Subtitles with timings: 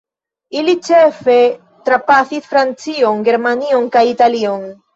[0.61, 1.35] Ili ĉefe
[1.91, 4.69] trapasis Francion, Germanion kaj Italion.